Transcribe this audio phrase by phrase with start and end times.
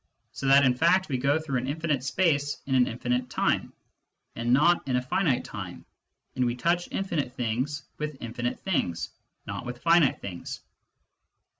[0.31, 3.71] So that in fact we go through an infinite, [space] in an infinite [time]
[4.35, 5.85] and not in a finite [time],
[6.35, 9.11] and we touch infinite things with infinite things,
[9.45, 10.61] not with finite things."